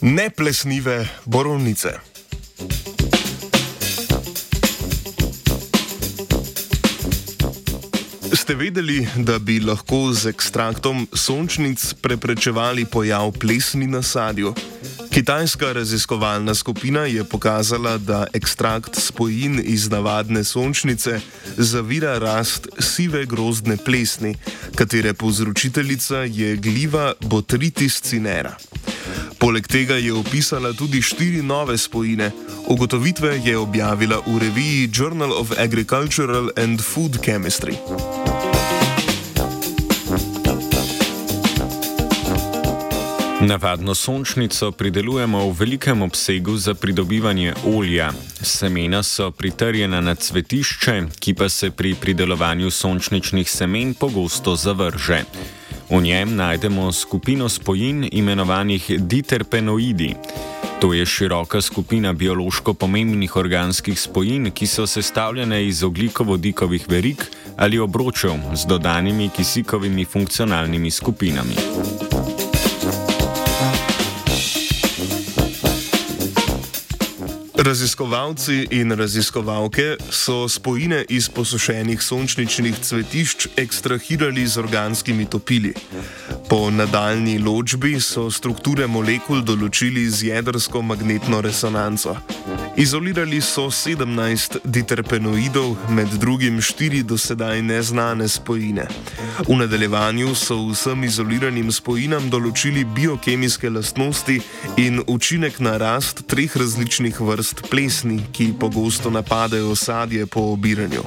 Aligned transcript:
neplesnive 0.00 1.08
borovnice. 1.24 1.88
Ste 8.32 8.54
vedeli, 8.54 9.08
da 9.16 9.38
bi 9.38 9.60
lahko 9.60 10.12
z 10.12 10.26
ekstraktom 10.26 11.06
sončnic 11.12 11.94
preprečevali 12.00 12.84
pojav 12.84 13.32
plesni 13.32 13.86
na 13.86 14.02
sadju? 14.02 14.54
Kitajska 15.10 15.72
raziskovalna 15.72 16.54
skupina 16.54 17.00
je 17.00 17.24
pokazala, 17.24 17.98
da 17.98 18.26
ekstrakt 18.32 18.96
spojin 19.00 19.60
iz 19.64 19.90
navadne 19.90 20.44
sončnice 20.44 21.20
zavira 21.56 22.18
rast 22.18 22.68
sive 22.78 23.26
grozdne 23.26 23.76
plesni, 23.76 24.34
katere 24.74 25.14
povzročiteljica 25.14 26.16
je 26.16 26.56
gliva 26.56 27.12
Botrytis 27.20 28.00
cinera. 28.02 28.56
Poleg 29.48 29.64
tega 29.64 29.96
je 29.96 30.12
opisala 30.12 30.74
tudi 30.76 31.00
štiri 31.00 31.40
nove 31.42 31.78
spojine. 31.78 32.30
Ugotovitve 32.68 33.40
je 33.44 33.56
objavila 33.56 34.20
v 34.26 34.38
reviji 34.38 34.90
Journal 34.92 35.32
of 35.32 35.56
Agricultural 35.56 36.50
and 36.56 36.84
Food 36.84 37.16
Chemistry. 37.24 37.72
Navadno 43.40 43.94
sončnico 43.94 44.72
pridelujemo 44.72 45.48
v 45.48 45.56
velikem 45.56 46.02
obsegu 46.02 46.56
za 46.56 46.74
pridobivanje 46.74 47.54
olja. 47.64 48.12
Semena 48.42 49.02
so 49.02 49.30
pritrjena 49.30 50.00
na 50.00 50.14
cvetišče, 50.14 51.02
ki 51.18 51.34
pa 51.34 51.48
se 51.48 51.70
pri 51.70 51.94
pridelovanju 51.94 52.70
sončničnih 52.70 53.50
semen 53.50 53.94
pogosto 53.94 54.56
zavrže. 54.56 55.24
V 55.90 56.00
njem 56.02 56.36
najdemo 56.36 56.92
skupino 56.92 57.48
spojin 57.48 58.08
imenovanih 58.12 58.90
diterpenoidi. 58.98 60.14
To 60.80 60.94
je 60.94 61.06
široka 61.06 61.60
skupina 61.60 62.12
biološko 62.12 62.74
pomembnih 62.74 63.36
organskih 63.36 64.00
spojin, 64.00 64.50
ki 64.50 64.66
so 64.66 64.86
sestavljene 64.86 65.66
iz 65.66 65.82
ogljikovodikovih 65.82 66.84
verig 66.88 67.24
ali 67.56 67.78
obročev 67.78 68.36
z 68.54 68.66
dodanimi 68.66 69.28
kisikovimi 69.36 70.04
funkcionalnimi 70.04 70.90
skupinami. 70.90 71.54
Raziskovalci 77.58 78.68
in 78.70 78.92
raziskovalke 78.92 79.96
so 80.10 80.48
spojine 80.48 81.04
iz 81.08 81.28
posušenih 81.28 82.02
sončničnih 82.02 82.78
cvetišč 82.82 83.46
ekstrahirali 83.56 84.46
z 84.46 84.58
organskimi 84.58 85.26
topili. 85.26 85.74
Po 86.48 86.70
nadaljni 86.70 87.38
ločbi 87.38 88.00
so 88.00 88.30
strukture 88.30 88.86
molekul 88.86 89.42
določili 89.42 90.06
z 90.06 90.30
jedrsko 90.30 90.82
magnetno 90.82 91.40
resonanco. 91.42 92.14
Izolirali 92.78 93.40
so 93.40 93.70
17 93.70 94.58
diterpenoidov, 94.64 95.76
med 95.90 96.08
drugim 96.08 96.60
4 96.60 97.02
do 97.02 97.18
sedaj 97.18 97.62
neznane 97.62 98.28
spojine. 98.28 98.86
V 99.48 99.56
nadaljevanju 99.56 100.34
so 100.34 100.60
vsem 100.68 101.02
izoliranim 101.04 101.72
spojinam 101.74 102.30
določili 102.30 102.84
biokemijske 102.84 103.70
lastnosti 103.70 104.38
in 104.78 105.02
učinek 105.06 105.58
na 105.58 105.74
rast 105.76 106.22
treh 106.30 106.54
različnih 106.56 107.18
vrst 107.20 107.64
plesni, 107.70 108.20
ki 108.32 108.52
pogosto 108.60 109.10
napadajo 109.10 109.74
sadje 109.74 110.26
po 110.26 110.46
obiranju. 110.52 111.02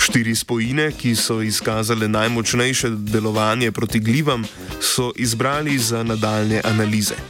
Štiri 0.00 0.32
spojine, 0.34 0.88
ki 0.96 1.12
so 1.16 1.42
izkazale 1.44 2.08
najmočnejše 2.08 2.94
delovanje 3.12 3.72
proti 3.76 4.00
glivam, 4.00 4.48
so 4.80 5.12
izbrali 5.16 5.78
za 5.78 6.00
nadaljne 6.02 6.62
analize. 6.64 7.20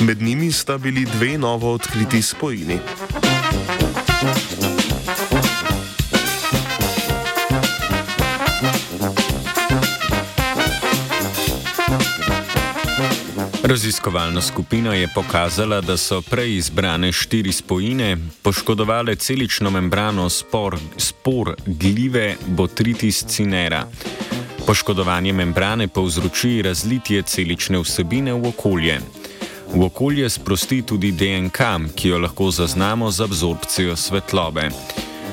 Med 0.00 0.22
njimi 0.22 0.52
sta 0.52 0.78
bili 0.78 1.04
dve 1.04 1.38
novo 1.38 1.72
odkriti 1.72 2.22
spojini. 2.22 2.78
Raziskovalna 13.64 14.42
skupina 14.42 14.94
je 14.94 15.08
pokazala, 15.14 15.80
da 15.80 15.96
so 15.96 16.22
prej 16.22 16.56
izbrane 16.56 17.12
štiri 17.12 17.52
spojine 17.52 18.16
poškodovale 18.42 19.14
celično 19.14 19.70
membrano 19.70 20.30
spor, 20.30 20.78
spor 20.96 21.54
glive 21.66 22.36
Botrytis 22.46 23.24
cinera. 23.26 23.86
Poškodovanje 24.66 25.32
membrane 25.32 25.88
povzroči 25.88 26.62
razlitje 26.62 27.22
celične 27.22 27.78
vsebine 27.78 28.32
v 28.32 28.48
okolje. 28.48 29.00
V 29.74 29.84
okolje 29.84 30.28
sprosti 30.30 30.82
tudi 30.82 31.12
DNK, 31.12 31.88
ki 31.96 32.08
jo 32.08 32.18
lahko 32.18 32.50
zaznamo 32.50 33.10
z 33.10 33.24
absorpcijo 33.24 33.96
svetlobe. 33.96 34.68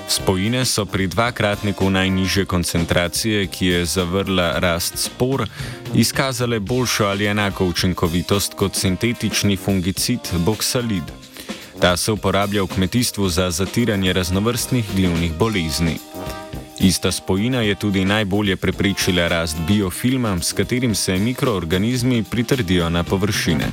Spojine 0.08 0.66
so 0.66 0.86
pri 0.86 1.08
dvakratniku 1.08 1.90
najnižje 1.90 2.46
koncentracije, 2.46 3.48
ki 3.48 3.66
je 3.66 3.86
zavrla 3.86 4.60
rast 4.60 4.98
spor, 4.98 5.44
izkazale 5.94 6.60
boljšo 6.60 7.06
ali 7.06 7.26
enako 7.26 7.66
učinkovitost 7.66 8.54
kot 8.54 8.76
sintetični 8.76 9.58
fungicid 9.58 10.20
Boxalid. 10.46 11.12
Ta 11.80 11.98
se 11.98 12.12
uporablja 12.12 12.64
v 12.64 12.68
kmetijstvu 12.68 13.30
za 13.30 13.52
zatiranje 13.52 14.14
raznovrstnih 14.14 14.86
glivnih 14.96 15.34
bolezni. 15.34 15.98
Ista 16.80 17.12
spojina 17.12 17.62
je 17.62 17.76
tudi 17.76 18.06
najbolje 18.06 18.56
preprečila 18.56 19.28
rast 19.28 19.58
biofilma, 19.68 20.40
s 20.42 20.54
katerim 20.54 20.96
se 20.96 21.18
mikroorganizmi 21.18 22.24
pritrdijo 22.24 22.90
na 22.90 23.04
površine. 23.04 23.66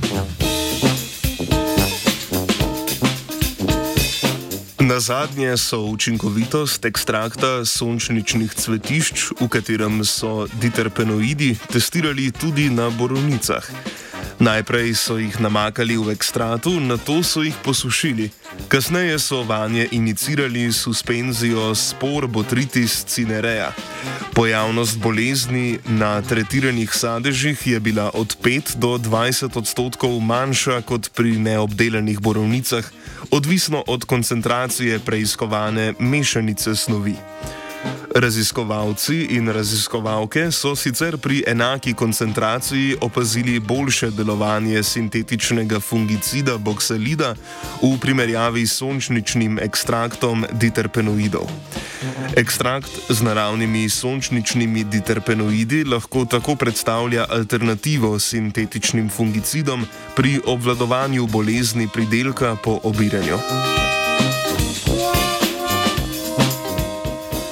Na 4.87 5.01
zadnje 5.01 5.57
so 5.57 5.81
učinkovitost 5.83 6.85
ekstrakta 6.85 7.65
sončničnih 7.67 8.55
cvetišč, 8.55 9.33
v 9.41 9.49
katerem 9.51 10.05
so 10.07 10.47
diterpenoidi, 10.63 11.57
testirali 11.73 12.31
tudi 12.31 12.71
na 12.71 12.87
borovnicah. 12.95 13.67
Najprej 14.39 14.95
so 14.95 15.17
jih 15.17 15.41
namakali 15.41 15.97
v 15.97 16.13
ekstratu, 16.13 16.77
na 16.81 17.01
to 17.01 17.23
so 17.25 17.41
jih 17.41 17.57
posušili. 17.65 18.31
Kasneje 18.69 19.19
so 19.19 19.43
vanje 19.43 19.89
inicirali 19.91 20.73
suspenzijo 20.73 21.75
spor 21.75 22.29
Botrytis 22.29 23.05
cinerea. 23.05 23.73
Pojavnost 24.35 24.99
bolezni 24.99 25.79
na 25.89 26.23
tretiranih 26.23 26.93
sadežih 26.93 27.67
je 27.67 27.81
bila 27.81 28.11
od 28.15 28.37
5 28.43 28.77
do 28.77 28.99
20 28.99 29.59
odstotkov 29.59 30.21
manjša 30.21 30.83
kot 30.85 31.09
pri 31.17 31.39
neobdelanih 31.39 32.21
borovnicah, 32.21 32.85
odvisno 33.31 33.85
od 33.87 34.05
koncentracije 34.05 34.99
preiskovane 34.99 35.95
mešanice 35.99 36.77
snovi. 36.77 37.17
Raziskovalci 38.17 39.27
in 39.37 39.53
raziskovalke 39.53 40.51
so 40.53 40.75
sicer 40.77 41.19
pri 41.19 41.43
enaki 41.47 41.93
koncentraciji 41.95 42.97
opazili 43.01 43.61
boljše 43.61 44.11
delovanje 44.11 44.83
sintetičnega 44.83 45.81
fungicida 45.81 46.57
boksalida 46.59 47.35
v 47.83 47.93
primerjavi 48.01 48.67
s 48.67 48.79
sončničnim 48.81 49.59
ekstraktom 49.59 50.47
diterpenoidov. 50.53 51.45
Ekstrakt 52.37 52.91
z 53.09 53.23
naravnimi 53.23 53.89
sončničnimi 53.89 54.85
diterpenoidi 54.85 55.85
lahko 55.85 56.25
tako 56.25 56.55
predstavlja 56.55 57.27
alternativo 57.29 58.19
sintetičnim 58.19 59.11
fungicidom 59.11 59.85
pri 60.17 60.41
obvladovanju 60.47 61.27
bolezni 61.27 61.89
pridelka 61.93 62.57
po 62.65 62.81
obiranju. 62.83 63.86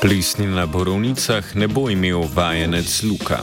Plesni 0.05 0.45
na 0.47 0.67
borovnicah 0.69 1.55
ne 1.57 1.65
bo 1.67 1.89
imel 1.89 2.29
vajenec 2.29 3.03
Luka. 3.09 3.41